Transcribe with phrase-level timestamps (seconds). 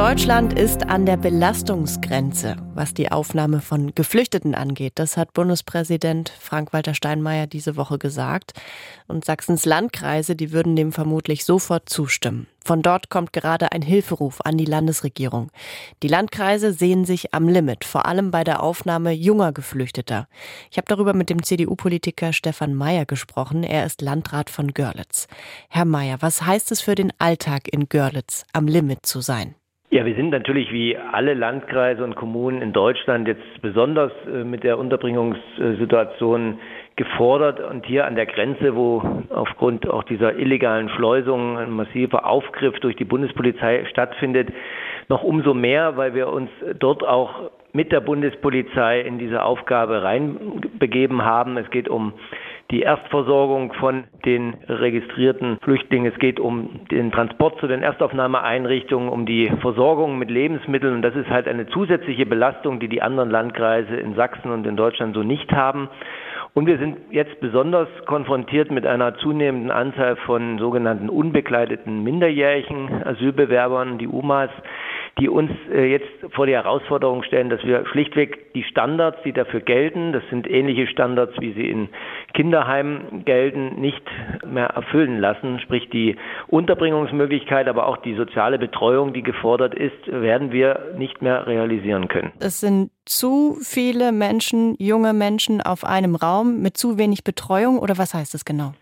[0.00, 4.94] Deutschland ist an der Belastungsgrenze, was die Aufnahme von Geflüchteten angeht.
[4.94, 8.54] Das hat Bundespräsident Frank-Walter Steinmeier diese Woche gesagt.
[9.08, 12.46] Und Sachsens Landkreise, die würden dem vermutlich sofort zustimmen.
[12.64, 15.50] Von dort kommt gerade ein Hilferuf an die Landesregierung.
[16.02, 20.28] Die Landkreise sehen sich am Limit, vor allem bei der Aufnahme junger Geflüchteter.
[20.70, 23.64] Ich habe darüber mit dem CDU-Politiker Stefan Mayer gesprochen.
[23.64, 25.28] Er ist Landrat von Görlitz.
[25.68, 29.56] Herr Mayer, was heißt es für den Alltag in Görlitz, am Limit zu sein?
[29.92, 34.62] Ja, wir sind natürlich wie alle Landkreise und Kommunen in Deutschland jetzt besonders äh, mit
[34.62, 36.60] der Unterbringungssituation
[36.94, 42.78] gefordert und hier an der Grenze, wo aufgrund auch dieser illegalen Schleusung ein massiver Aufgriff
[42.78, 44.50] durch die Bundespolizei stattfindet,
[45.08, 51.24] noch umso mehr, weil wir uns dort auch mit der Bundespolizei in diese Aufgabe reinbegeben
[51.24, 51.56] haben.
[51.56, 52.12] Es geht um
[52.70, 56.12] die Erstversorgung von den registrierten Flüchtlingen.
[56.12, 60.94] Es geht um den Transport zu den Erstaufnahmeeinrichtungen, um die Versorgung mit Lebensmitteln.
[60.94, 64.76] Und das ist halt eine zusätzliche Belastung, die die anderen Landkreise in Sachsen und in
[64.76, 65.88] Deutschland so nicht haben.
[66.52, 73.98] Und wir sind jetzt besonders konfrontiert mit einer zunehmenden Anzahl von sogenannten unbegleiteten minderjährigen Asylbewerbern,
[73.98, 74.50] die UMAs,
[75.18, 79.60] die uns äh, jetzt vor die Herausforderung stellen, dass wir schlichtweg die Standards, die dafür
[79.60, 81.88] gelten, das sind ähnliche Standards, wie sie in
[82.34, 84.02] Kinderheimen gelten, nicht
[84.46, 85.60] mehr erfüllen lassen.
[85.60, 86.16] Sprich die
[86.48, 92.32] Unterbringungsmöglichkeit, aber auch die soziale Betreuung, die gefordert ist, werden wir nicht mehr realisieren können.
[92.40, 97.98] Es sind zu viele Menschen, junge Menschen auf einem Raum mit zu wenig Betreuung oder
[97.98, 98.72] was heißt das genau?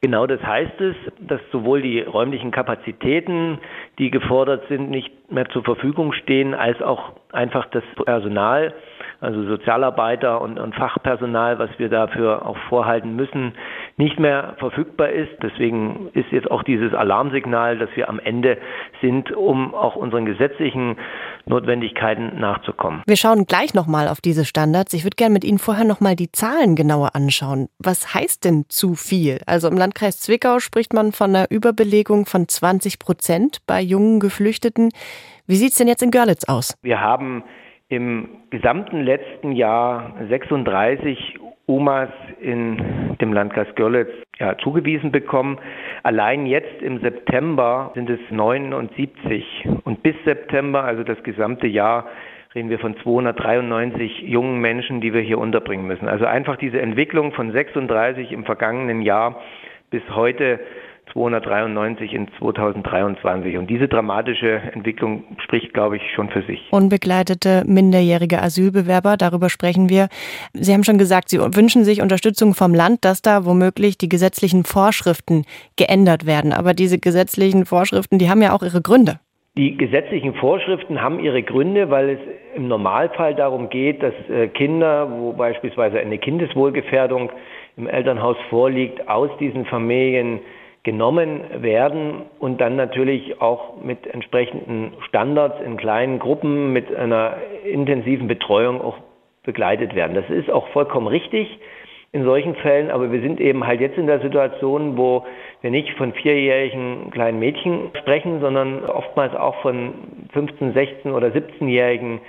[0.00, 3.58] Genau das heißt es, dass sowohl die räumlichen Kapazitäten,
[3.98, 8.74] die gefordert sind, nicht mehr zur Verfügung stehen, als auch einfach das Personal,
[9.20, 13.54] also Sozialarbeiter und, und, Fachpersonal, was wir dafür auch vorhalten müssen,
[13.96, 15.32] nicht mehr verfügbar ist.
[15.42, 18.58] Deswegen ist jetzt auch dieses Alarmsignal, dass wir am Ende
[19.00, 20.96] sind, um auch unseren gesetzlichen
[21.46, 23.02] Notwendigkeiten nachzukommen.
[23.06, 24.94] Wir schauen gleich nochmal auf diese Standards.
[24.94, 27.68] Ich würde gerne mit Ihnen vorher nochmal die Zahlen genauer anschauen.
[27.78, 29.40] Was heißt denn zu viel?
[29.46, 34.90] Also im Landkreis Zwickau spricht man von einer Überbelegung von 20 Prozent bei jungen Geflüchteten.
[35.48, 36.74] Wie sieht es denn jetzt in Görlitz aus?
[36.82, 37.42] Wir haben
[37.88, 42.08] im gesamten letzten Jahr 36 Omas
[42.40, 45.58] in dem Landkreis Görlitz ja, zugewiesen bekommen.
[46.02, 52.06] Allein jetzt im September sind es 79 und bis September, also das gesamte Jahr,
[52.54, 56.08] reden wir von 293 jungen Menschen, die wir hier unterbringen müssen.
[56.08, 59.42] Also einfach diese Entwicklung von 36 im vergangenen Jahr
[59.90, 60.60] bis heute
[61.12, 63.56] 293 in 2023.
[63.56, 66.66] Und diese dramatische Entwicklung spricht, glaube ich, schon für sich.
[66.70, 70.08] Unbegleitete minderjährige Asylbewerber, darüber sprechen wir.
[70.52, 74.64] Sie haben schon gesagt, Sie wünschen sich Unterstützung vom Land, dass da womöglich die gesetzlichen
[74.64, 75.44] Vorschriften
[75.76, 76.52] geändert werden.
[76.52, 79.20] Aber diese gesetzlichen Vorschriften, die haben ja auch ihre Gründe.
[79.58, 82.18] Die gesetzlichen Vorschriften haben ihre Gründe, weil es
[82.54, 87.32] im Normalfall darum geht, dass äh, Kinder, wo beispielsweise eine Kindeswohlgefährdung
[87.76, 90.38] im Elternhaus vorliegt, aus diesen Familien
[90.88, 97.34] genommen werden und dann natürlich auch mit entsprechenden Standards in kleinen Gruppen mit einer
[97.70, 98.96] intensiven Betreuung auch
[99.44, 100.14] begleitet werden.
[100.14, 101.58] Das ist auch vollkommen richtig
[102.12, 105.26] in solchen Fällen, aber wir sind eben halt jetzt in der Situation, wo
[105.60, 109.92] wir nicht von vierjährigen kleinen Mädchen sprechen, sondern oftmals auch von
[110.32, 112.20] 15, 16 oder 17-jährigen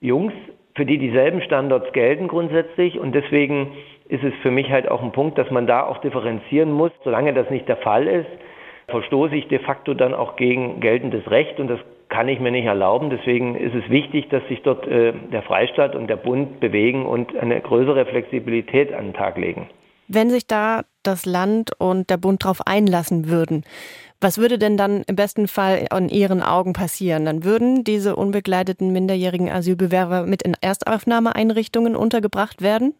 [0.00, 0.32] Jungs,
[0.76, 3.72] für die dieselben Standards gelten grundsätzlich und deswegen
[4.08, 6.92] ist es für mich halt auch ein Punkt, dass man da auch differenzieren muss.
[7.04, 8.28] Solange das nicht der Fall ist,
[8.88, 12.66] verstoße ich de facto dann auch gegen geltendes Recht und das kann ich mir nicht
[12.66, 13.10] erlauben.
[13.10, 17.36] Deswegen ist es wichtig, dass sich dort äh, der Freistaat und der Bund bewegen und
[17.36, 19.68] eine größere Flexibilität an den Tag legen.
[20.08, 23.64] Wenn sich da das Land und der Bund darauf einlassen würden,
[24.20, 27.24] was würde denn dann im besten Fall an Ihren Augen passieren?
[27.24, 32.94] Dann würden diese unbegleiteten minderjährigen Asylbewerber mit in Erstaufnahmeeinrichtungen untergebracht werden?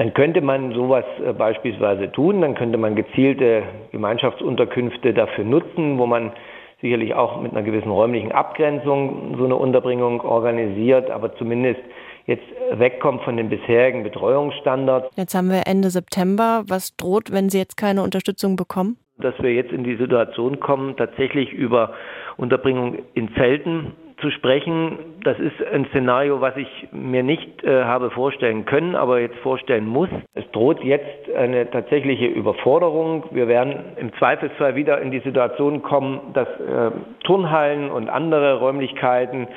[0.00, 6.06] Dann könnte man sowas äh, beispielsweise tun, dann könnte man gezielte Gemeinschaftsunterkünfte dafür nutzen, wo
[6.06, 6.32] man
[6.80, 11.80] sicherlich auch mit einer gewissen räumlichen Abgrenzung so eine Unterbringung organisiert, aber zumindest
[12.24, 15.14] jetzt wegkommt von den bisherigen Betreuungsstandards.
[15.16, 16.62] Jetzt haben wir Ende September.
[16.66, 18.96] Was droht, wenn Sie jetzt keine Unterstützung bekommen?
[19.18, 21.92] Dass wir jetzt in die Situation kommen, tatsächlich über
[22.38, 24.98] Unterbringung in Zelten zu sprechen.
[25.24, 29.86] Das ist ein Szenario, was ich mir nicht äh, habe vorstellen können, aber jetzt vorstellen
[29.86, 30.08] muss.
[30.34, 33.24] Es droht jetzt eine tatsächliche Überforderung.
[33.30, 36.90] Wir werden im Zweifelsfall wieder in die Situation kommen, dass äh,
[37.24, 39.48] Turnhallen und andere Räumlichkeiten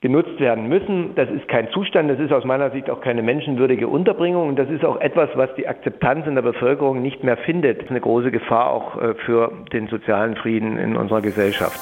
[0.00, 1.14] genutzt werden müssen.
[1.14, 4.68] Das ist kein Zustand, das ist aus meiner Sicht auch keine menschenwürdige Unterbringung und das
[4.70, 7.78] ist auch etwas, was die Akzeptanz in der Bevölkerung nicht mehr findet.
[7.78, 11.80] Das ist eine große Gefahr auch äh, für den sozialen Frieden in unserer Gesellschaft.